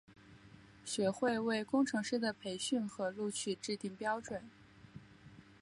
[0.83, 4.41] 学会为工程师的培训和录取制定标准。